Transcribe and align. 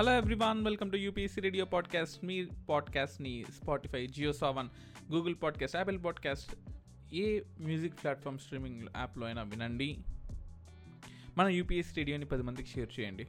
Hello 0.00 0.16
everyone 0.16 0.64
welcome 0.64 0.92
to 0.92 0.96
UPSC 0.96 1.40
radio 1.40 1.64
podcast 1.64 2.24
me 2.24 2.46
పాడ్కాస్ట్ని 2.68 3.44
Spotify 3.50 4.06
Jio 4.06 4.32
Saavn 4.32 4.68
Google 5.12 5.34
podcast 5.42 5.76
Apple 5.76 6.04
podcast 6.04 6.56
A 7.14 7.40
music 7.60 7.94
platform 8.02 8.38
streaming 8.38 8.82
యాప్లో 8.96 9.26
అయినా 9.26 9.42
వినండి. 9.42 9.98
మన 11.38 11.46
UPSC 11.46 11.94
రేడియోని 11.96 12.24
పది 12.24 12.42
మందికి 12.42 12.68
share 12.68 13.00
చేయండి. 13.00 13.26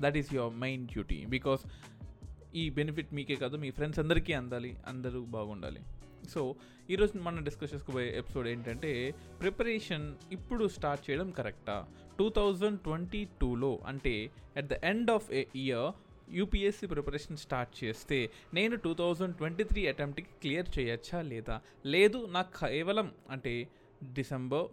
That 0.00 0.16
is 0.16 0.34
your 0.34 0.54
main 0.54 0.86
duty 0.86 1.26
because 1.26 1.60
ఈ 2.54 2.70
benefit 2.70 3.14
మీకే 3.14 3.34
కాదు 3.34 3.56
మీ 3.56 3.70
ఫ్రెండ్స్ 3.70 4.00
అందరికీ 4.00 4.32
అందాలి 4.32 4.76
అందరూ 4.86 5.24
బాగుండాలి. 5.24 5.80
సో 6.28 6.54
ఈరోజు 6.90 7.18
మనం 7.18 7.44
డిస్కస్ 7.44 7.74
చేసుకోబోయే 7.74 8.18
ఎపిసోడ్ 8.18 8.48
ఏంటంటే 8.48 9.14
ప్రిపరేషన్ 9.40 10.14
ఇప్పుడు 10.32 10.68
స్టార్ట్ 10.68 11.10
చేయడం 11.10 11.30
కరెక్టా 11.30 11.86
టూ 12.18 12.28
థౌజండ్ 12.28 12.80
ట్వంటీ 12.80 13.28
టూలో 13.40 13.80
అంటే 13.86 14.30
at 14.56 14.66
the 14.66 14.72
end 14.84 15.10
of 15.10 15.32
a 15.32 15.44
year 15.56 16.09
UPSC 16.38 16.86
preparation 16.86 17.36
start 17.36 17.84
చేస్తే 17.84 18.30
నేను 18.54 18.76
టూ 18.76 18.94
థౌజండ్ 18.94 19.36
ట్వంటీ 19.36 19.64
త్రీ 19.64 19.86
అటెంప్ట్కి 19.86 20.30
క్లియర్ 20.42 20.68
చేయొచ్చా 20.78 21.22
లేదా? 21.22 21.60
లేదు 21.86 22.26
నాకు 22.26 22.52
కేవలం 22.60 23.12
అంటే 23.30 23.68
డిసెంబర్ 24.12 24.68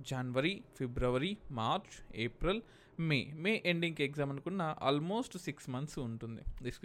జనవరి 0.00 0.62
ఫిబ్రవరి 0.78 1.36
మార్చ్ 1.50 2.16
ఏప్రిల్ 2.16 2.60
మే. 3.00 3.18
మే 3.34 3.62
ఎండింగ్కి 3.66 4.04
ఎగ్జామ్ 4.04 4.30
అనుకున్న 4.30 4.62
ఆల్మోస్ట్ 4.82 5.38
సిక్స్ 5.38 5.70
మంత్స్ 5.70 5.98
ఉంటుంది. 5.98 6.42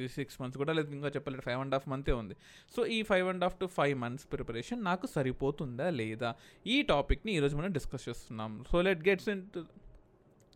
సిక్స్ 0.07 0.41
మంత్స్ 0.41 0.57
కూడా 0.57 0.73
లేదు 0.73 0.91
ఇంకా 0.91 1.09
చెప్పలేదు 1.15 1.41
ఫైవ్ 1.41 1.59
అండ్ 1.59 1.73
హాఫ్ 1.75 1.89
మంతే 1.89 2.11
ఉంది. 2.11 2.35
సో 2.75 2.85
ఈ 2.85 3.01
five 3.01 3.27
and 3.27 3.43
half 3.43 3.57
to 3.59 3.65
five 3.65 3.99
months 3.99 4.27
preparation 4.31 4.83
నాకు 4.83 5.07
సరిపోతుందా 5.07 5.89
లేదా? 5.89 6.35
ఈ 6.67 6.81
టాపిక్ని 6.81 7.33
ఈరోజు 7.35 7.55
మనం 7.57 7.71
డిస్కస్ 7.71 8.09
చేస్తున్నాం. 8.09 8.65
So 8.71 8.81
let 8.81 9.07
gets 9.09 9.29
in 9.29 9.43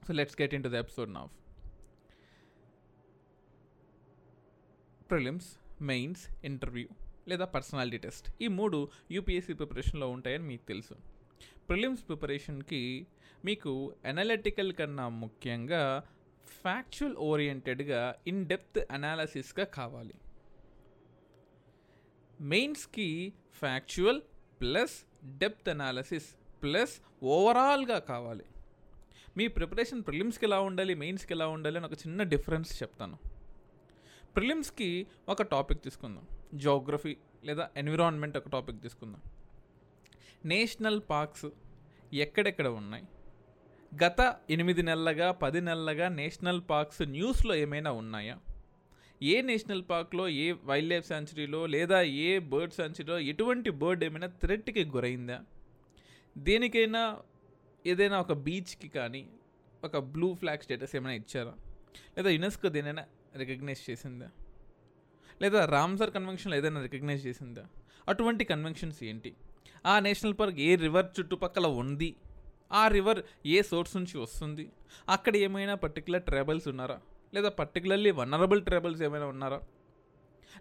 so 0.08 0.14
let's 0.14 0.42
get 0.42 0.54
into 0.64 0.70
the 0.70 0.74
episode 0.74 1.14
నాఫ్ 1.14 1.36
prelims 5.12 5.50
mains 5.82 6.24
interview 6.46 6.88
లేదా 7.28 7.46
పర్సనాలిటీ 7.46 7.98
టెస్ట్ 7.98 8.28
ఈ 8.42 8.48
మూడు 8.48 8.90
యూపీఎస్సీ 9.12 9.54
ప్రిపరేషన్లో 9.54 10.10
ఉంటాయని 10.10 10.44
మీకు 10.44 10.66
తెలుసు. 10.68 10.96
ప్రిలిమ్స్ 11.70 12.08
ప్రిపరేషన్కి 12.08 13.08
మీకు 13.46 13.94
అనలిటికల్ 14.06 14.74
కన్నా 14.74 15.10
ముఖ్యంగా 15.10 16.04
ఫ్యాక్చువల్ 16.62 17.16
ఓరియంటెడ్గా 17.16 18.16
ఇన్ 18.28 18.46
డెప్త్ 18.46 18.80
అనాలసిస్గా 18.92 19.66
కావాలి. 19.66 20.14
మెయిన్స్కి 22.42 23.34
factual 23.60 24.22
plus 24.62 24.96
depth 25.38 25.70
analysis 25.70 26.30
plus 26.64 26.96
ఓవరాల్గా 27.24 28.00
కావాలి. 28.00 28.46
మీ 29.38 29.48
ప్రిపరేషన్ 29.48 30.04
ప్రిలిమ్స్కి 30.08 30.46
ఎలా 30.46 30.60
ఉండాలి 30.60 30.96
మెయిన్స్కి 30.96 31.34
ఎలా 31.34 31.48
ఉండాలి 31.48 31.78
అని 31.78 31.86
ఒక 31.86 31.94
చిన్న 31.94 32.24
డిఫరెన్స్ 32.24 32.84
చెప్తాను. 32.84 33.18
ప్రిలిమ్స్కి 34.36 35.08
ఒక 35.30 35.42
టాపిక్ 35.42 35.82
తీసుకుందాం. 35.82 36.28
జోగ్రఫీ 36.56 37.18
లేదా 37.44 37.70
ఎన్విరాన్మెంట్ 37.78 38.38
ఒక 38.38 38.50
టాపిక్ 38.50 38.82
తీసుకుందాం. 38.82 39.22
నేషనల్ 40.46 41.02
పార్క్స్ 41.10 41.46
ఎక్కడెక్కడ 42.14 42.68
ఉన్నాయి? 42.68 43.04
గత 44.06 44.36
ఎనిమిది 44.50 44.84
నెలలుగా 44.84 45.32
పది 45.32 45.62
నెలలుగా 45.62 46.10
నేషనల్ 46.10 46.62
పార్క్స్ 46.70 47.02
న్యూస్లో 47.02 47.56
ఏమైనా 47.56 47.92
ఉన్నాయా? 47.92 48.38
ఏ 49.24 49.42
నేషనల్ 49.42 49.84
పార్క్లో 49.90 50.30
ఏ 50.30 50.54
వైల్డ్ 50.64 50.90
లైఫ్ 50.90 51.08
సెంచరీలో 51.08 51.66
లేదా 51.66 52.02
ఏ 52.02 52.40
బర్డ్ 52.40 52.74
సెంచరీలో 52.74 53.20
ఎటువంటి 53.20 53.70
బర్డ్ 53.70 54.04
ఏమైనా 54.04 54.28
థ్రెట్కి 54.28 54.86
గురైందా? 54.86 55.42
దేనికైనా 56.38 57.18
ఏదైనా 57.88 58.20
ఒక 58.20 58.34
బీచ్కి 58.34 58.88
కానీ 58.88 59.30
ఒక 59.84 59.98
బ్లూ 59.98 60.34
ఫ్లాగ్ 60.34 60.60
స్టేటస్ 60.60 60.96
ఏమైనా 60.96 61.14
ఇచ్చారా? 61.14 61.54
లేదా 62.18 62.30
యునెస్కో 62.30 62.70
దేనైనా 62.70 63.06
రికగ్నైజ్ 63.36 63.90
చేసిందా? 63.90 64.30
లేదా 65.42 65.66
రామ్సర్ 65.66 66.12
కన్వెన్షన్లో 66.12 66.58
ఏదైనా 66.58 66.82
రికగ్నైజ్ 66.82 67.28
చేసిందా? 67.28 67.66
అటువంటి 68.08 68.44
కన్వెన్షన్స్ 68.44 69.04
ఏంటి? 69.04 69.36
ఆ 69.86 70.00
నేషనల్ 70.00 70.34
పార్క్ 70.40 70.60
ఏ 70.60 70.76
రివర్ 70.76 71.06
చుట్టుపక్కల 71.20 71.68
ఉంది? 71.68 72.16
ఆ 72.72 72.88
రివర్ 72.88 73.24
ఏ 73.46 73.62
సోర్స్ 73.62 73.98
నుంచి 73.98 74.18
వస్తుంది? 74.18 74.72
అక్కడ 75.10 75.36
ఏమైనా 75.36 75.76
పర్టికులర్ 75.76 76.24
ట్రైబల్స్ 76.24 76.68
ఉన్నారా? 76.68 77.02
లేదా 77.34 77.50
పర్టికులర్లీ 77.50 78.12
వనరబుల్ 78.12 78.66
ట్రైబల్స్ 78.66 79.02
ఏమైనా 79.02 79.26
ఉన్నారా? 79.26 79.62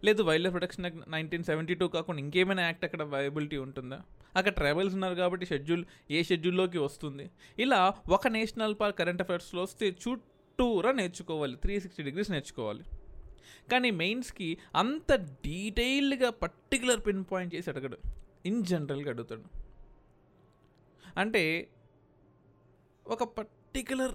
లేదు 0.05 0.23
wildlife 0.45 0.53
protection 0.53 0.85
act 0.85 1.11
nineteen 1.11 1.45
seventy 1.45 1.75
two 1.75 1.89
కాకుండా 1.89 2.21
ఇంకేమైనా 2.21 2.63
యాక్ట్ 2.63 2.85
అక్కడ 2.85 3.03
వైబిలిటీ 3.03 3.57
ఉంటుందా? 3.57 4.03
అక్కడ 4.37 4.53
ట్రైబల్స్ 4.53 4.95
ఉన్నారు 4.95 5.15
కాబట్టి 5.15 5.47
షెడ్యూల్ 5.47 5.85
ఏ 6.11 6.23
షెడ్యూల్లోకి 6.23 6.79
వస్తుంది? 6.79 7.31
ఇలా 7.59 7.95
ఒక 8.09 8.29
నేషనల్ 8.29 8.75
పార్క్ 8.81 8.99
కరెంట్ 8.99 9.23
అఫైర్స్లో 9.23 9.63
వస్తే 9.63 9.97
చూ 10.09 10.17
చుట్టూరా 10.61 10.93
నేర్చుకోవాలి 10.93 11.57
త్రీ 11.57 11.81
సిక్స్టీ 11.81 12.03
డిగ్రీస్ 12.03 12.31
నేర్చుకోవాలి. 12.31 12.85
కానీ 13.71 13.91
మెయిన్స్కి 13.91 14.59
అంత 14.77 15.13
డీటెయిల్డ్గా 15.15 16.31
పర్టికులర్ 16.31 17.07
పిన్ 17.07 17.25
పాయింట్ 17.33 17.55
చేసి 17.55 17.71
అడగడు. 17.71 17.99
ఇన్ 18.47 18.65
జనరల్గా 18.65 19.11
అడుగుతాడు. 19.11 19.43
అంటే 21.17 21.69
ఒక 23.07 23.23
పర్టికులర్ 23.23 24.15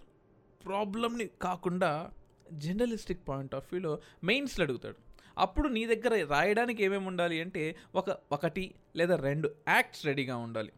ప్రాబ్లమ్ని 0.65 1.29
కాకుండా 1.41 2.11
జర్నలిస్టిక్ 2.53 3.27
పాయింట్ 3.27 3.55
ఆఫ్ 3.55 3.73
వ్యూలో 3.73 3.99
మెయిన్స్లో 4.23 4.63
అడుగుతాడు. 4.63 4.95
అప్పుడు 5.37 5.67
నీ 5.67 5.85
దగ్గర 5.85 6.25
రాయడానికి 6.25 6.83
ఏమేమి 6.83 7.07
ఉండాలి 7.07 7.41
అంటే 7.41 7.75
ఒక 7.95 8.17
ఒకటి 8.31 8.75
లేదా 8.95 9.15
రెండు 9.15 9.55
యాక్ట్స్ 9.67 10.05
రెడీగా 10.05 10.37
ఉండాలి. 10.37 10.73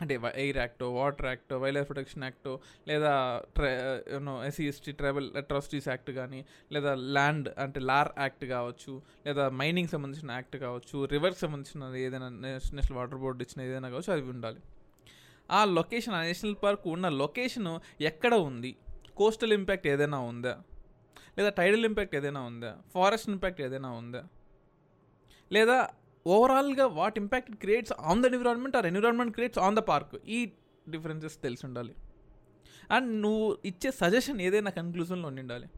అంటే 0.00 0.20
ఎయిర్ 0.34 0.56
యాక్టో 0.56 0.94
వాటర్ 0.94 1.26
యాక్టో 1.26 1.58
వైల్డ్ 1.58 1.78
లైఫ్ 1.78 1.88
ప్రొటెక్షన్ 1.88 2.24
యాక్టో 2.24 2.60
లేదా 2.88 3.42
ట్రై 3.54 3.70
you know 4.12 4.44
SC 4.44 4.68
ST 4.68 4.92
tribal 4.92 5.36
atrocities 5.36 5.88
act 5.88 6.10
కానీ 6.10 6.44
లేదా 6.72 6.94
ల్యాండ్ 6.94 7.48
అంటే 7.58 7.80
లార్ 7.80 8.08
యాక్ట్ 8.18 8.44
కావచ్చు 8.44 9.02
లేదా 9.26 9.48
మైనింగ్ 9.48 9.88
సంబంధించిన 9.88 10.30
యాక్ట్ 10.30 10.56
కావచ్చు 10.56 11.04
రివర్స్ 11.04 11.38
సంబంధించిన 11.38 11.96
ఏదైనా 11.96 12.28
నేషనల్ 12.28 12.92
వాటర్ 12.92 13.18
బోర్డు 13.18 13.42
ఇచ్చిన 13.42 13.68
ఏదైనా 13.68 13.88
కావచ్చు 13.88 14.12
అవి 14.12 14.22
ఉండాలి. 14.22 14.60
ఆ 15.50 15.64
లొకేషన్ 15.64 16.14
ఆ 16.14 16.22
నేషనల్ 16.22 16.56
పార్క్ 16.62 16.88
ఉన్న 16.88 17.08
లొకేషన్ 17.08 18.02
ఎక్కడ 18.02 18.34
ఉంది? 18.34 18.76
కోస్టల్ 19.16 19.52
ఇంపాక్ట్ 19.52 19.86
ఏదైనా 19.86 20.18
ఉందా? 20.18 20.62
లేదా 21.38 21.50
టైడల్ 21.50 21.84
ఇంపాక్ట్ 21.84 22.16
ఏదైనా 22.16 22.40
ఉందా? 22.40 22.76
ఫారెస్ట్ 22.94 23.30
ఇంపాక్ట్ 23.30 23.60
ఏదైనా 23.60 23.90
ఉందా? 23.90 24.24
లేదా 25.52 25.90
ఓవరాల్గా 26.26 26.86
what 26.86 27.18
impact 27.18 27.54
creates 27.54 27.92
on 28.00 28.22
the 28.22 28.26
environment 28.26 28.76
are 28.76 28.86
environment 28.86 29.32
creates 29.32 29.58
on 29.58 29.76
the 29.76 29.78
park 29.78 30.14
ఈ 30.28 30.52
డిఫరెన్సెస్ 30.88 31.36
తెలిసి 31.42 31.66
ఉండాలి. 31.66 31.94
అండ్ 32.90 33.22
నువ్వు 33.22 33.58
ఇచ్చే 33.64 33.90
సజెషన్ 33.90 34.40
ఏదైనా 34.40 34.70
కన్క్లూజన్లో 34.70 35.28
ఉండాలి. 35.28 35.68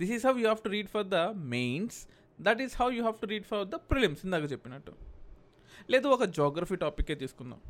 This 0.00 0.12
is 0.12 0.26
how 0.26 0.32
you 0.32 0.40
have 0.40 0.58
to 0.58 0.68
read 0.68 0.88
for 0.88 1.06
the 1.06 1.14
mains 1.56 2.08
that 2.40 2.62
is 2.62 2.76
how 2.82 2.90
you 2.90 3.00
have 3.00 3.20
to 3.20 3.26
read 3.26 3.44
for 3.44 3.68
the 3.68 3.74
prelims 3.74 4.24
ఇందాక 4.24 4.52
చెప్పినట్టు. 4.52 4.92
లేదు 5.90 6.08
ఒక 6.08 6.24
జోగ్రఫీ 6.24 6.76
టాపికే 6.76 7.14
తీసుకుందాం. 7.14 7.60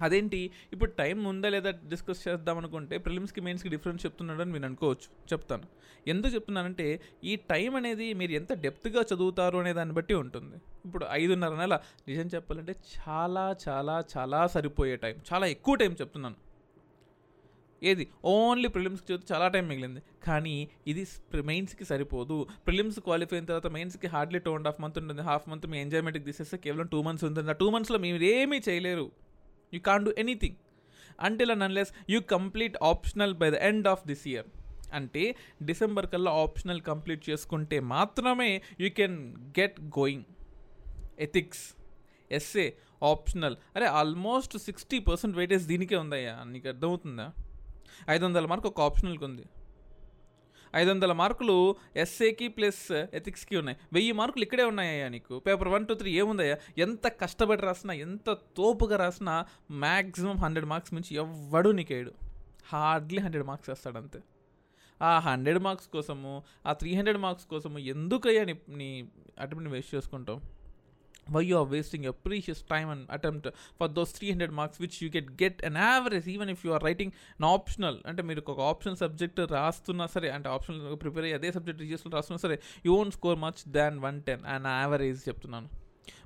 అదేంటి? 0.00 0.50
ఇప్పుడు 0.72 0.90
టైం 0.90 1.24
ఉందా 1.24 1.48
లేదా 1.48 1.70
డిస్కస్ 1.70 2.28
చేద్దాం 2.28 2.58
అనుకుంటే 2.58 2.98
ప్రిలిమ్స్కి 2.98 3.40
మెయిన్స్కి 3.40 3.68
డిఫరెన్స్ 3.68 4.06
చెప్తున్నాడు 4.06 4.42
అని 4.42 4.52
మీరు 4.52 4.64
అనుకోవచ్చు. 4.64 5.32
చెప్తాను. 5.32 5.62
ఎందుకు 6.06 6.34
చెప్తున్నానంటే 6.34 7.00
ఈ 7.24 7.36
టైం 7.36 7.76
అనేది 7.76 8.14
మీరు 8.14 8.32
ఎంత 8.32 8.52
డెప్త్గా 8.52 9.04
చదువుతారు 9.14 9.58
అనే 9.58 9.72
దాన్ని 9.72 9.94
బట్టి 9.94 10.14
ఉంటుంది. 10.14 10.56
ఇప్పుడు 10.84 11.06
ఐదున్నర 11.10 11.54
నెల 11.54 11.80
నిజం 12.08 12.26
చెప్పాలంటే 12.34 12.74
చాలా 12.98 13.56
చాలా 13.68 14.04
చాలా 14.18 14.46
సరిపోయే 14.46 14.96
టైం. 14.96 15.16
చాలా 15.32 15.46
ఎక్కువ 15.46 15.74
టైం 15.74 15.92
చెప్తున్నాను. 15.92 16.34
ఏది? 17.82 18.08
ఓన్లీ 18.24 18.68
ప్రిలిమ్స్కి 18.68 19.12
చదివితే 19.12 19.34
చాలా 19.34 19.48
టైం 19.48 19.68
మిగిలింది. 19.68 20.02
కానీ 20.24 20.68
ఇది 20.86 21.06
మెయిన్స్కి 21.42 21.84
సరిపోదు. 21.84 22.46
ప్రిలిమ్స్ 22.66 23.00
క్వాలిఫై 23.00 23.36
అయిన 23.36 23.44
తర్వాత 23.44 23.66
మెయిన్స్కి 23.66 24.06
hardly 24.06 24.38
two 24.38 24.54
and 24.54 24.66
half 24.66 24.80
month 24.80 24.98
ఉంటుంది. 24.98 25.22
హాఫ్ 25.22 25.48
మంత్ 25.48 25.66
మీ 25.66 25.80
ఎంజాయ్మెంట్కి 25.80 26.24
తీసేస్తే 26.24 26.56
కేవలం 26.56 26.86
టూ 26.86 27.02
మంత్స్ 27.02 27.24
ఉంటుంది. 27.24 27.50
ఆ 27.50 27.52
టూ 27.52 27.70
మంత్స్లో 27.70 27.98
మీరు 27.98 28.22
ఏమీ 28.22 28.60
చేయలేరు. 28.68 29.10
యూ 29.72 29.80
కాన్ 29.80 30.04
డూ 30.04 30.10
ఎనీథింగ్ 30.18 30.56
అంటే 31.18 31.44
and 31.44 31.62
unless 31.62 31.92
you 32.08 32.20
complete 32.20 32.76
optional 32.82 33.34
by 33.34 33.50
the 33.50 33.54
end 33.62 33.88
of 33.88 34.06
this 34.06 34.26
year 34.26 34.48
అంటే 34.92 35.36
డిసెంబర్ 35.62 36.06
కల్లా 36.06 36.30
ఆప్షనల్ 36.42 36.80
కంప్లీట్ 36.80 37.30
చేసుకుంటే 37.30 37.80
మాత్రమే 37.80 38.50
you 38.80 38.90
can 38.90 39.18
get 39.58 39.80
going 39.98 40.24
ethics 41.18 41.64
SA 42.30 42.66
optional 43.02 43.56
అరే 43.76 43.86
ఆల్మోస్ట్ 43.86 44.58
సిక్స్టీ 44.58 44.98
పర్సెంట్ 44.98 45.36
వెయిటేజ్ 45.36 45.66
దీనికే 45.66 45.96
ఉందయ్యా? 45.96 46.44
నీకు 46.44 46.68
అర్థమవుతుందా? 46.68 47.26
ఐదు 48.10 48.24
వందల 48.24 48.46
మార్కు 48.46 48.68
ఒక 48.68 48.80
ఆప్షనల్కి 48.80 49.24
ఉంది 49.24 49.44
ఐదు 50.76 50.90
వందల 50.90 51.12
మార్కులు 51.12 51.76
ఎస్ఏకి 51.96 52.48
ప్లస్ 52.48 52.92
ఎథిక్స్కి 52.92 53.56
ఉన్నాయి. 53.56 53.78
వెయ్యి 53.92 54.12
మార్కులు 54.12 54.42
ఇక్కడే 54.42 54.62
ఉన్నాయా 54.62 55.08
నీకు. 55.08 55.38
పేపర్ 55.38 55.68
వన్ 55.68 55.86
టూ 55.86 55.94
త్రీ 55.94 56.12
ఏముందయ్యా? 56.12 56.58
ఎంత 56.78 57.08
కష్టపడి 57.08 57.62
రాసినా 57.62 57.94
ఎంత 57.94 58.32
తోపుగా 58.32 58.96
రాసినా 58.96 59.46
మ్యాక్సిమం 59.70 60.36
హండ్రెడ్ 60.36 60.66
మార్క్స్ 60.66 60.94
మించి 60.94 61.16
ఎవ్వడు 61.16 61.70
నీకేయడు. 61.70 62.12
హార్డ్లీ 62.66 63.20
హండ్రెడ్ 63.20 63.46
మార్క్స్ 63.46 63.70
వేస్తాడు 63.70 63.98
అంతే 63.98 64.18
ఆ 65.02 65.18
హండ్రెడ్ 65.18 65.58
మార్క్స్ 65.58 65.88
కోసము 65.88 66.42
ఆ 66.66 66.72
త్రీ 66.72 66.94
హండ్రెడ్ 66.94 67.18
మార్క్స్ 67.18 67.46
కోసము 67.46 67.78
ఎందుకయ్యా 67.78 68.44
నీ 68.44 68.54
నీ 68.68 69.08
అటువంటి 69.38 69.70
వేస్ట్ 69.70 69.94
చేసుకుంటావు? 69.94 70.59
Why 71.28 71.42
you 71.48 71.56
are 71.60 71.68
wasting 71.74 72.02
your 72.06 72.14
precious 72.26 72.60
time 72.72 72.88
and 72.94 73.02
attempt 73.16 73.46
for 73.78 73.88
those 73.96 74.12
300 74.18 74.50
marks 74.58 74.78
which 74.82 74.96
you 75.02 75.08
get 75.16 75.26
get 75.42 75.64
an 75.68 75.76
average 75.76 76.26
even 76.34 76.48
if 76.54 76.64
you 76.64 76.72
are 76.76 76.82
writing 76.86 77.10
an 77.38 77.46
optional. 77.56 77.96
అంటే 78.06 78.22
మీరు 78.22 78.44
ఒక 78.48 78.60
ఆప్షనల్ 78.60 78.96
సబ్జెక్ట్ 78.96 79.40
రాస్తున్నా 79.40 80.06
సరే 80.06 80.30
అంటే 80.30 80.48
ఆప్షనల్ 80.48 80.96
ప్రిపేర్ 81.02 81.24
అయ్యి 81.24 81.36
అదే 81.36 81.52
సబ్జెక్ట్ 81.52 81.82
రిజిస్టర్ 81.82 82.12
రాస్తున్నా 82.12 82.38
సరే 82.38 82.58
you 82.86 82.92
own 82.94 83.10
score 83.10 83.38
much 83.38 83.68
than 83.68 83.98
one 83.98 84.22
ten 84.22 84.44
and 84.44 84.66
average 84.66 85.28
చెప్తున్నాను. 85.28 85.68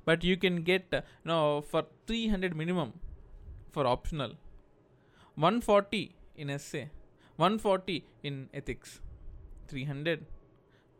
But 0.07 0.25
you 0.25 0.37
can 0.37 0.59
get 0.69 0.95
no 1.27 1.63
for 1.71 1.85
three 1.85 2.27
hundred 2.27 2.55
minimum 2.55 2.91
for 3.75 3.85
optional 3.85 4.33
one 5.39 5.61
forty 5.61 6.11
in 6.37 6.49
SA 6.49 6.85
one 7.39 7.59
forty 7.59 8.03
in 8.25 8.47
ethics 8.53 8.93
three 9.69 9.83
hundred 9.83 10.23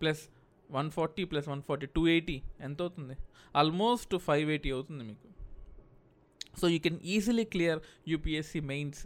plus 0.01 0.29
one 0.77 0.89
forty 0.97 1.23
plus 1.31 1.47
one 1.53 1.61
forty 1.67 1.87
two 1.95 2.03
eighty 2.13 2.37
ఎంత 2.67 2.79
అవుతుంది 2.85 3.15
almost 3.61 4.15
five 4.27 4.47
eighty 4.55 4.71
అవుతుంది 4.77 5.03
మీకు. 5.09 5.27
So 6.59 6.65
you 6.73 6.79
can 6.85 6.99
easily 7.15 7.45
clear 7.53 7.79
UPSC 8.13 8.59
mains 8.71 9.03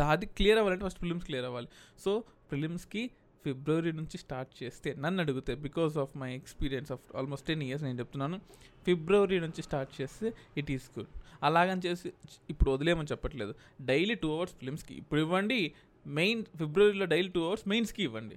దాది 0.00 0.26
clear 0.38 0.58
అవ్వాలంటే 0.60 0.84
first 0.86 1.00
prelims 1.00 1.26
clear 1.28 1.46
అవ్వాలి. 1.48 1.68
సో 2.04 2.10
ప్రిలిమ్స్కి 2.50 3.02
ఫిబ్రవరి 3.44 3.92
నుంచి 3.98 4.16
స్టార్ట్ 4.22 4.50
చేస్తే 4.62 4.88
నన్ను 5.02 5.20
అడిగితే 5.24 5.52
because 5.66 5.94
of 6.02 6.10
my 6.22 6.28
experience 6.40 6.90
of 6.94 7.04
almost 7.18 7.46
ten 7.50 7.62
years 7.66 7.84
నేను 7.86 7.98
చెప్తున్నాను 7.98 8.38
ఫిబ్రవరి 8.86 9.38
నుంచి 9.40 9.62
స్టార్ట్ 9.68 9.92
చేస్తే 10.00 10.28
ఇట్ 10.60 10.70
ఈస్ 10.74 10.86
గుడ్ 10.96 11.12
అలాగని 11.48 11.82
చేసి 11.86 12.08
ఇప్పుడు 12.52 12.70
వదిలేమని 12.74 13.08
చెప్పట్లేదు. 13.12 13.52
డైలీ 13.90 14.14
టూ 14.14 14.30
అవర్స్ 14.36 14.54
ఫిలిమ్స్కి 14.60 14.94
ఇప్పుడు 14.94 15.20
ఇవ్వండి 15.20 15.60
మెయిన్ 16.06 16.42
ఫిబ్రవరిలో 16.60 17.06
డైలీ 17.14 17.28
టూ 17.28 17.44
అవర్స్ 17.46 17.64
మెయిన్స్కి 17.68 18.02
ఇవ్వండి. 18.08 18.36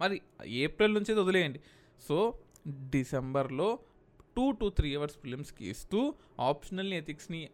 మరి 0.00 0.16
ఏప్రిల్ 0.44 0.94
నుంచి 0.94 1.12
వదిలేయండి. 1.14 1.60
సో 2.08 2.16
డిసెంబర్లో 2.68 3.78
టూ 4.36 4.50
టు 4.50 4.68
త్రీ 4.68 4.94
అవర్స్ 4.94 5.16
ఫిలిమ్స్కి 5.16 5.64
ఇస్తూ 5.68 6.14
ఆప్షనల్ 6.40 6.92
ఎథిక్స్ని 6.92 7.50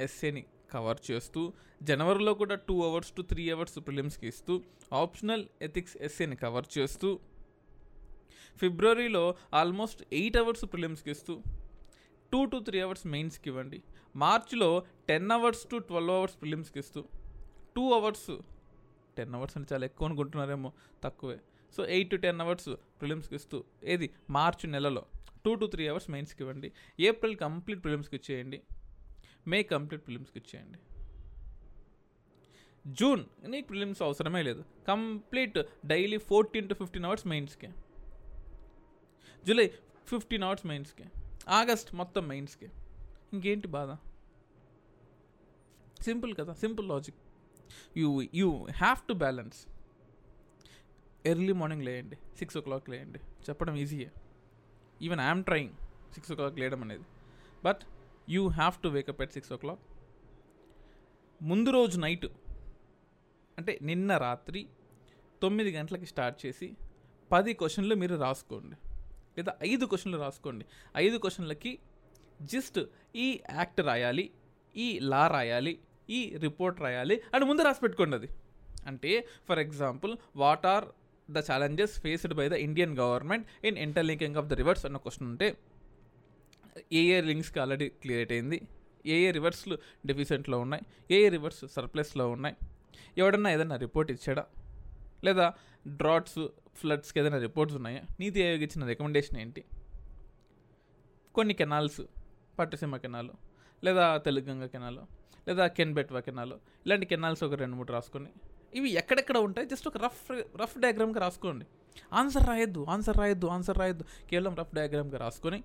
ఎస్ఏని 0.00 0.42
కవర్ 0.72 1.00
చేస్తూ 1.10 1.52
జనవరిలో 1.82 2.34
కూడా 2.34 2.54
two 2.54 2.82
hours 2.88 3.12
to 3.12 3.22
three 3.22 3.50
hours 3.50 3.78
ఫిలిమ్స్కి 3.78 4.26
ఇస్తూ 4.26 4.62
ఆప్షనల్ 4.92 5.44
ఎథిక్స్ 5.62 5.96
ఎస్ఏని 6.00 6.36
కవర్ 6.36 6.66
చేస్తూ 6.78 7.20
ఫిబ్రవరిలో 8.56 9.34
ఆల్మోస్ట్ 9.54 10.02
ఎయిట్ 10.12 10.36
అవర్స్ 10.36 10.64
ప్రిలిమ్స్కి 10.72 11.10
ఇస్తూ 11.10 11.34
టూ 12.32 12.44
టు 12.44 12.56
త్రీ 12.56 12.80
అవర్స్ 12.80 13.06
మెయిన్స్కి 13.06 13.48
ఇవ్వండి. 13.50 13.82
మార్చిలో 14.16 14.70
ten 15.08 15.30
hours 15.30 15.64
to 15.70 15.76
twelve 15.76 16.10
hours 16.10 16.36
ప్రిలిమ్స్కి 16.40 16.78
ఇస్తూ 16.78 17.04
టూ 17.76 17.92
అవర్స్ 17.92 18.30
టెన్ 19.16 19.34
అవర్స్ 19.34 19.56
అంటే 19.56 19.74
చాలా 19.74 19.84
ఎక్కువ 19.84 20.08
అనుకుంటున్నారేమో 20.08 20.72
తక్కువే. 21.04 21.38
So 21.76 21.86
eight 21.86 22.10
to 22.10 22.16
ten 22.16 22.40
hours 22.40 22.68
ప్రిలిమ్స్కి 23.00 23.34
ఇస్తూ 23.34 23.64
ఏది? 23.84 24.10
మార్చి 24.30 24.70
నెలలో. 24.70 25.06
టూ 25.44 25.54
టు 25.54 25.66
త్రీ 25.66 25.88
అవర్స్ 25.88 26.10
మెయిన్స్కి 26.10 26.42
ఇవ్వండి. 26.42 26.72
ఏప్రిల్ 27.00 27.36
కంప్లీట్ 27.36 27.84
ప్రిలిమ్స్కి 27.84 28.16
ఇచ్చేయండి. 28.16 28.62
మే 29.46 29.62
కంప్లీట్ 29.62 30.06
ప్రిలిమ్స్కి 30.06 30.38
ఇచ్చేయండి. 30.38 30.78
జూన్ 32.86 33.24
నీకు 33.48 33.66
ప్రిలిమ్స్ 33.66 34.02
అవసరమే 34.02 34.42
లేదు. 34.42 34.64
Complete 34.88 35.58
daily 35.86 36.18
fourteen 36.18 36.68
to 36.68 36.74
fifteen 36.74 37.04
hours 37.04 37.26
మెయిన్స్కి. 37.26 37.68
జూలై 39.46 39.70
ఫిఫ్టీన్ 40.06 40.42
అవర్స్ 40.42 40.66
మెయిన్స్కి. 40.66 41.04
ఆగస్ట్ 41.48 41.94
మొత్తం 41.94 42.28
మెయిన్స్కి. 42.28 42.68
ఇంకేంటి 43.32 43.68
బాధ? 43.68 43.96
సింపుల్ 46.02 46.34
కదా 46.34 46.52
simple 46.52 46.88
logic. 46.88 47.16
You 47.96 48.22
you 48.34 48.66
have 48.76 49.06
to 49.08 49.12
balance. 49.12 49.79
Early 51.26 51.52
morning 51.52 51.82
లేయండి. 51.82 52.16
Six 52.38 52.56
oh 52.56 52.60
clock 52.60 52.90
లేయండి. 52.90 53.18
చెప్పడం 53.18 53.76
ఈజీయే. 53.76 54.10
Even 55.02 55.20
I'm 55.20 55.44
trying 55.44 55.72
six 56.14 56.32
o'clock 56.34 56.58
లేయడం 56.58 56.82
అనేది. 56.82 57.04
But 57.64 57.80
you 58.28 58.48
have 58.48 58.82
to 58.82 58.88
wake up 58.88 59.22
at 59.22 59.32
six 59.32 59.52
o'clock 59.56 59.78
ముందు 61.42 61.70
రోజు 61.70 61.98
నైట్ 62.00 62.26
అంటే 63.58 63.78
నిన్న 63.82 64.16
రాత్రి 64.16 64.68
తొమ్మిది 65.42 65.70
గంటలకి 65.72 66.06
స్టార్ట్ 66.06 66.46
చేసి 66.46 66.76
పది 67.32 67.54
క్వశ్చన్లు 67.54 67.94
మీరు 67.94 68.16
రాసుకోండి. 68.16 68.76
లేదా 69.38 69.56
ఐదు 69.62 69.84
క్వశ్చన్లు 69.84 70.18
రాసుకోండి. 70.18 70.66
ఐదు 70.96 71.16
క్వశ్చన్లకి 71.16 71.78
జస్ట్ 72.42 72.80
ఈ 73.16 73.40
యాక్ట్ 73.50 73.80
రాయాలి 73.80 74.30
ఈ 74.76 74.98
లా 74.98 75.26
రాయాలి 75.28 75.78
ఈ 76.10 76.36
రిపోర్ట్ 76.36 76.80
రాయాలి 76.80 77.22
అని 77.34 77.44
ముందు 77.44 77.62
రాసి 77.62 77.80
పెట్టుకోండి 77.80 78.16
అది. 78.16 78.28
అంటే 78.86 79.26
for 79.48 79.58
example 79.58 80.16
what 80.36 80.66
are 80.66 80.84
the 81.32 81.38
challenges 81.38 81.94
faced 82.00 82.34
by 82.34 82.48
the 82.48 82.52
Indian 82.66 82.94
government 82.98 83.46
in 83.64 83.78
interlinking 83.78 84.36
of 84.36 84.46
the 84.46 84.52
rivers 84.52 84.84
అన్న 84.86 84.96
క్వశ్చన్ 84.96 85.28
ఉంటే 85.28 85.48
ఏ 86.92 87.02
ఏ 87.16 87.20
లింక్స్కి 87.20 87.60
ఆల్రెడీ 87.60 87.88
క్లియర్ 88.02 88.32
అయింది 88.32 88.58
ఏ 89.06 89.16
ఏ 89.26 89.30
రివర్స్లు 89.30 89.78
డెఫిసెంట్లో 90.06 90.58
ఉన్నాయి? 90.58 90.82
ఏ 91.10 91.18
ఏ 91.26 91.28
రివర్స్ 91.28 91.60
సర్ప్లస్లో 91.74 92.28
ఉన్నాయి? 92.30 92.56
ఎవడన్నా 93.18 93.50
ఏదైనా 93.50 93.76
రిపోర్ట్ 93.76 94.10
ఇచ్చాడా? 94.12 94.44
లేదా 95.24 95.46
డ్రాట్స్ 96.00 96.40
ఫ్లడ్స్కి 96.80 97.20
ఏదైనా 97.20 97.38
రిపోర్ట్స్ 97.38 97.76
ఉన్నాయా? 97.76 98.02
నీతి 98.20 98.42
ఆయోగ్ 98.42 98.62
ఇచ్చిన 98.62 98.86
రికమెండేషన్ 98.86 99.38
ఏంటి? 99.40 99.62
కొన్ని 101.34 101.54
కెనాల్స్ 101.54 102.00
పట్టుసీమ 102.58 102.96
కెనాలు 102.96 103.34
లేదా 103.84 104.16
తెలుగంగ 104.16 104.64
కెనాలు 104.66 105.02
లేదా 105.48 105.66
కెన్బెట్వా 105.66 106.20
కెనాలు 106.20 106.56
ఇలాంటి 106.86 107.06
కెనాల్స్ 107.06 107.42
ఒక 107.44 107.54
రెండు 107.54 107.76
మూడు 107.76 107.92
రాసుకొని 107.92 108.30
ఇవి 108.74 108.90
ఎక్కడెక్కడ 108.90 109.38
ఉంటాయి? 109.38 109.66
జస్ట్ 109.68 109.88
ఒక 109.88 109.96
రఫ్ 109.96 110.32
రఫ్ 110.60 110.78
డయాగ్రామ్గా 110.78 111.20
రాసుకోండి. 111.20 111.66
ఆన్సర్ 112.12 112.46
రాయొద్దు 112.46 112.86
ఆన్సర్ 112.88 113.16
రాయొద్దు 113.16 113.46
ఆన్సర్ 113.46 113.78
రాయొద్దు. 113.78 114.04
కేవలం 114.30 114.54
రఫ్ 114.54 114.74
డయాగ్రామ్గా 114.74 115.18
రాసుకొని 115.18 115.62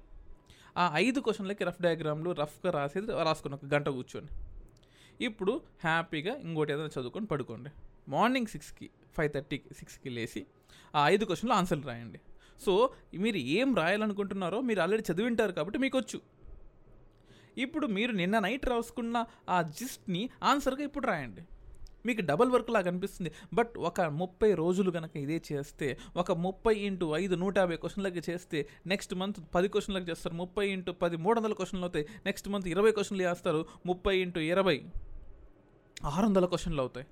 ఆ 0.77 0.91
ఐదు 0.95 1.19
క్వశ్చన్లకి 1.19 1.63
రఫ్ 1.63 1.81
డయాగ్రామ్లు 1.81 2.31
రఫ్గా 2.31 2.71
రాసేది 2.71 3.23
రాసుకుని 3.23 3.55
ఒక 3.55 3.65
గంట 3.73 3.89
కూర్చొని 3.89 4.27
ఇప్పుడు 5.25 5.61
హ్యాపీగా 5.83 6.35
ఇంకోటి 6.35 6.73
ఏదైనా 6.73 6.87
చదువుకొని 6.87 7.25
పడుకోండి. 7.25 7.69
మార్నింగ్ 8.09 8.47
సిక్స్కి 8.47 8.89
ఫైవ్ 9.17 9.31
థర్టీకి 9.31 9.73
సిక్స్కి 9.73 10.09
లేచి 10.09 10.45
ఆ 10.95 11.09
ఐదు 11.09 11.25
క్వశ్చన్లు 11.25 11.55
ఆన్సర్లు 11.55 11.83
రాయండి. 11.83 12.19
సో 12.65 12.89
మీరు 13.17 13.37
ఏం 13.37 13.75
రాయాలనుకుంటున్నారో 13.75 14.61
మీరు 14.61 14.81
ఆల్రెడీ 14.81 15.03
చదివింటారు 15.13 15.51
కాబట్టి 15.51 15.79
మీకు 15.79 15.97
వచ్చు. 15.97 16.21
ఇప్పుడు 17.57 17.87
మీరు 17.87 18.11
నిన్న 18.11 18.39
నైట్ 18.39 18.65
రాసుకున్న 18.65 19.25
ఆ 19.49 19.61
జిస్ట్ని 19.61 20.29
ఆన్సర్గా 20.43 20.83
ఇప్పుడు 20.83 21.07
రాయండి. 21.07 21.41
మీకు 22.05 22.21
డబల్ 22.21 22.49
వర్క్ 22.49 22.71
లాగా 22.71 22.87
అనిపిస్తుంది. 22.87 23.31
బట్ 23.53 23.77
ఒక 23.77 24.01
ముప్పై 24.01 24.53
రోజులు 24.53 24.91
కనుక 24.91 25.17
ఇదే 25.17 25.41
చేస్తే 25.51 25.97
ఒక 26.17 26.31
ముప్పై 26.31 26.75
ఇంటూ 26.75 27.17
ఐదు 27.17 27.35
నూట 27.35 27.57
యాభై 27.57 27.75
క్వశ్చన్లకి 27.75 28.21
చేస్తే 28.29 28.69
నెక్స్ట్ 28.87 29.15
మంత్ 29.15 29.39
పది 29.55 29.67
క్వశ్చన్లకు 29.67 30.05
చేస్తారు. 30.09 30.35
ముప్పై 30.35 30.69
ఇంటూ 30.69 30.93
పది 30.93 31.17
మూడు 31.17 31.39
వందల 31.39 31.53
క్వశ్చన్లు 31.53 31.85
అవుతాయి. 31.85 32.07
నెక్స్ట్ 32.25 32.49
మంత్ 32.49 32.67
ఇరవై 32.67 32.91
క్వశ్చన్లు 32.91 33.23
చేస్తారు. 33.23 33.65
ముప్పై 33.85 34.17
ఇంటూ 34.17 34.41
ఇరవై 34.41 34.77
ఆరు 36.03 36.25
వందల 36.25 36.45
క్వశ్చన్లు 36.45 36.81
అవుతాయి. 36.81 37.07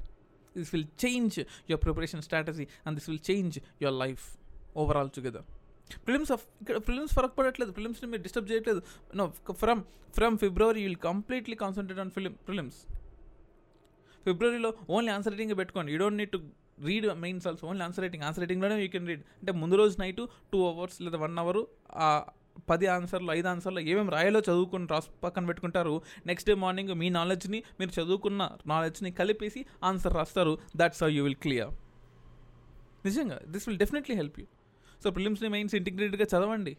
This 0.57 0.75
will 0.75 0.87
change 1.05 1.39
your 1.39 1.83
preparation 1.83 2.21
strategy 2.21 2.67
and 2.85 2.99
this 2.99 3.09
will 3.09 3.25
change 3.31 3.59
your 3.81 3.99
life 3.99 4.23
overall 4.77 5.09
together 5.09 5.45
prelims 6.05 6.31
of 6.31 6.43
ఇక్కడ 6.61 6.77
ఫిలిమ్స్ 6.77 7.13
ఫరక్ 7.13 7.37
పడట్లేదు. 7.37 7.71
ఫిలిమ్స్ని 7.71 8.09
మీరు 8.11 8.21
డిస్టర్బ్ 8.21 8.51
చేయట్లేదు. 8.51 8.81
No 9.15 9.25
from 9.51 9.81
from 10.17 10.37
February 10.37 10.81
you 10.81 10.87
will 10.87 11.01
completely 11.09 11.55
concentrate 11.55 11.99
on 11.99 12.11
prelim 12.11 12.35
prelims 12.47 12.79
ఫిబ్రవరిలో 14.27 14.71
ఓన్లీ 14.95 15.11
ఆన్సర్ 15.15 15.33
రైటింగ్ 15.33 15.57
పెట్టుకోండి. 15.61 15.89
You 15.93 15.97
don't 16.03 16.19
need 16.21 16.33
to 16.35 16.41
read 16.87 17.07
mains 17.23 17.45
also 17.49 17.65
only 17.71 17.83
answer 17.87 18.03
writing 18.05 18.23
answer 18.27 18.43
రైటింగ్లోనే 18.43 18.77
you 18.83 18.91
can 18.95 19.07
read 19.11 19.25
అంటే 19.41 19.51
ముందు 19.63 19.75
రోజు 19.81 19.95
నైట్ 20.03 20.21
టూ 20.53 20.61
అవర్స్ 20.69 20.97
లేదా 21.07 21.17
one 21.25 21.37
hour 21.43 21.61
పది 22.69 22.85
ఆన్సర్లు 22.95 23.29
ఐదు 23.37 23.47
ఆన్సర్లు 23.51 23.81
ఏమేమి 23.91 24.11
రాయాలో 24.15 24.39
చదువుకుని 24.47 24.87
రాసి 24.91 25.09
పక్కన 25.23 25.43
పెట్టుకుంటారు. 25.49 25.93
నెక్స్ట్ 26.29 26.47
డే 26.49 26.53
మార్నింగ్ 26.63 26.91
మీ 27.01 27.07
నాలెడ్జ్ని 27.17 27.59
మీరు 27.79 27.91
చదువుకున్న 27.97 28.41
నాలెడ్జ్ని 28.71 29.11
కలిపేసి 29.19 29.61
ఆన్సర్ 29.89 30.13
రాస్తారు. 30.19 30.53
That's 30.81 31.01
how 31.03 31.09
you 31.15 31.23
will 31.27 31.39
clear 31.45 31.71
నిజంగా 33.07 33.37
this 33.53 33.65
will 33.69 33.79
definitely 33.83 34.15
help 34.21 34.37
you 34.41 34.45
so 35.03 35.09
ప్రిలిమ్స్ని 35.17 35.49
mains 35.55 35.73
ఇంటిగ్రేటెడ్గా 35.79 36.27
చదవండి. 36.33 36.73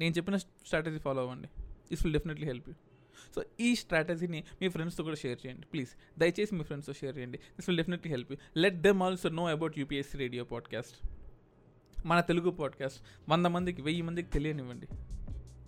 నేను 0.00 0.12
చెప్పిన 0.16 0.36
స్ట్రాటజీ 0.66 1.00
ఫాలో 1.06 1.22
అవ్వండి. 1.24 1.48
This 1.90 2.02
will 2.04 2.14
definitely 2.16 2.48
help 2.52 2.68
you 2.70 2.74
so 3.34 3.44
ఈ 3.60 3.74
స్ట్రాటజీని 3.74 4.44
మీ 4.62 4.68
ఫ్రెండ్స్తో 4.68 5.04
కూడా 5.04 5.16
షేర్ 5.16 5.46
చేయండి. 5.46 5.66
ప్లీజ్ 5.66 6.20
దయచేసి 6.20 6.54
మీ 6.54 6.64
ఫ్రెండ్స్తో 6.64 6.92
షేర్ 6.92 7.18
చేయండి. 7.18 7.38
This 7.38 7.68
will 7.68 7.76
definitely 7.76 8.12
help 8.12 8.32
you 8.32 8.38
let 8.56 8.80
them 8.80 9.02
also 9.02 9.28
know 9.28 9.46
about 9.46 9.78
UPSC 9.78 10.18
radio 10.18 10.44
podcast 10.44 11.08
మన 12.06 12.20
తెలుగు 12.20 12.50
పాడ్కాస్ట్ 12.50 13.00
వంద 13.28 13.46
మందికి 13.46 13.82
వెయ్యి 13.82 14.02
మందికి 14.02 14.30
తెలియనివ్వండి. 14.30 14.86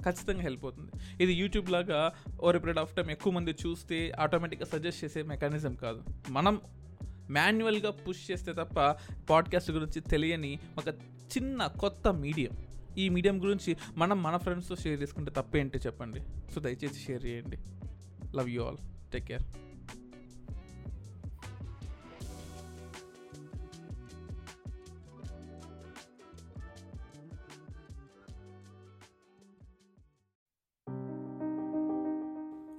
ఖచ్చితంగా 0.04 0.40
హెల్ప్ 0.40 0.64
అవుతుంది. 0.64 0.90
ఇది 1.22 1.32
యూట్యూబ్ 1.32 1.70
లాగా 1.70 2.12
ఓవర్ 2.40 2.56
పీరియడ్ 2.56 2.78
ఆఫ్ 2.78 2.96
టైం 2.96 3.10
ఎక్కువ 3.10 3.32
మంది 3.32 3.50
చూస్తే 3.50 4.10
ఆటోమేటిక్గా 4.10 4.66
సజెస్ట్ 4.66 5.04
చేసే 5.04 5.22
మెకానిజం 5.22 5.74
కాదు. 5.74 6.04
మనం 6.28 6.60
మాన్యువల్గా 7.30 7.90
పుష్ 7.90 8.30
చేస్తే 8.30 8.52
తప్ప 8.52 8.96
పాడ్కాస్ట్ 9.30 9.70
గురించి 9.70 10.00
తెలియని 10.00 10.58
ఒక 10.78 10.88
చిన్న 11.36 11.66
కొత్త 11.66 12.14
మీడియం 12.14 12.50
ఈ 12.98 13.08
మీడియం 13.08 13.42
గురించి 13.42 13.76
మనం 13.96 14.22
మన 14.22 14.36
ఫ్రెండ్స్తో 14.36 14.76
షేర్ 14.76 15.02
చేసుకుంటే 15.02 15.30
తప్పేంటి 15.30 15.78
చెప్పండి? 15.78 16.20
సో 16.54 16.60
దయచేసి 16.60 17.00
షేర్ 17.00 17.26
చేయండి. 17.26 17.58
Love 18.36 18.50
you 18.50 18.62
all 18.62 18.76
take 19.12 19.24
care 19.24 19.42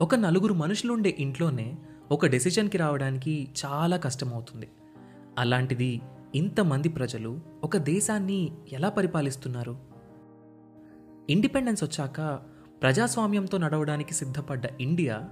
ఒక 0.01 0.15
నలుగురు 0.15 0.53
మనుషులుండే 0.53 1.15
ఇంట్లోనే 1.20 1.77
ఒక 2.12 2.25
డెసిషన్కి 2.25 2.77
రావడానికి 2.77 3.48
చాలా 3.65 3.98
కష్టమవుతుంది. 3.98 4.72
అలాంటిది 5.38 6.01
ఇంతమంది 6.36 6.89
ప్రజలు 6.89 7.39
ఒక 7.63 7.77
దేశాన్ని 7.77 8.51
ఎలా 8.72 8.89
పరిపాలిస్తున్నారు? 8.89 9.90
ఇండిపెండెన్స్ 11.31 11.83
వచ్చాక 11.83 12.39
ప్రజాస్వామ్యంతో 12.81 13.57
నడవడానికి 13.57 14.13
సిద్ధపడ్డ 14.13 14.63
ఇండియా 14.81 15.29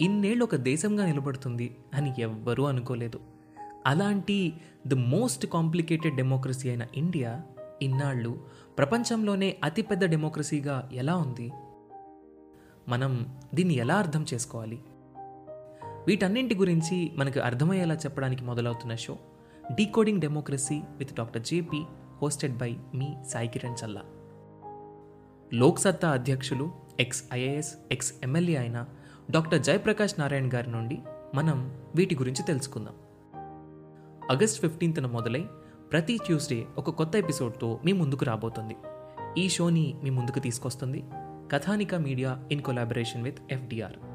ఇన్నేళ్ళు 0.00 0.44
ఒక 0.44 0.56
దేశంగా 0.56 1.06
నిలబడుతుంది 1.06 1.76
అని 1.94 2.14
ఎవ్వరూ 2.18 2.64
అనుకోలేదు. 2.64 3.20
అలాంటి 3.86 4.52
ది 4.86 4.94
మోస్ట్ 4.94 5.46
కాంప్లికేటెడ్ 5.46 6.16
డెమోక్రసీ 6.16 6.68
అయిన 6.68 6.86
ఇండియా 6.94 7.42
ఇన్నాళ్ళు 7.82 8.44
ప్రపంచంలోనే 8.78 9.56
అతిపెద్ద 9.64 10.04
డెమోక్రసీగా 10.04 10.90
ఎలా 10.92 11.16
ఉంది? 11.16 11.52
మనం 12.88 13.40
దీన్ని 13.54 13.74
ఎలా 13.74 13.96
అర్థం 13.96 14.26
చేసుకోవాలి? 14.34 14.78
వీటన్నింటి 16.06 16.54
గురించి 16.54 17.12
మనకు 17.16 17.40
అర్థమయ్యేలా 17.40 17.94
చెప్పడానికి 17.94 18.44
మొదలవుతున్న 18.44 18.94
show 18.94 19.18
decoding 19.74 20.20
democracy 20.20 20.80
with 20.96 21.14
doctor 21.14 21.42
JP 21.42 21.82
hosted 22.22 22.56
by 22.56 22.76
మీ 22.94 23.14
సాయి 23.28 23.48
కిరణ్ 23.48 23.76
చల్లా. 23.84 24.02
లోక్సత్తా 25.54 26.10
అధ్యక్షులు 26.10 26.72
ఎక్స్ 27.00 27.24
ఐఏఎస్ 27.32 27.74
ఎక్స్ 27.92 28.14
ఎమ్మెల్యే 28.22 28.56
అయిన 28.56 28.84
డాక్టర్ 29.30 29.62
జయప్రకాష్ 29.62 30.20
నారాయణ్ 30.20 30.50
గారి 30.54 30.70
నుండి 30.70 30.98
మనం 31.34 31.78
వీటి 31.94 32.16
గురించి 32.16 32.46
తెలుసుకుందాం. 32.46 32.94
ఆగస్ట్ 34.30 34.60
ఫిఫ్టీన్త్న 34.60 35.06
మొదలై 35.06 35.44
ప్రతి 35.92 36.18
ట్యూస్డే 36.26 36.66
ఒక 36.78 36.90
కొత్త 36.90 37.16
ఎపిసోడ్తో 37.16 37.80
మీ 37.84 37.92
ముందుకు 37.92 38.24
రాబోతుంది. 38.24 38.76
ఈ 39.38 39.48
షోని 39.48 39.94
మీ 40.02 40.10
ముందుకు 40.10 40.38
తీసుకొస్తుంది 40.38 41.04
Kathanika 41.52 41.94
media 41.94 42.44
in 42.52 42.62
collaboration 42.62 43.22
with 43.22 43.38
FDR. 43.50 44.11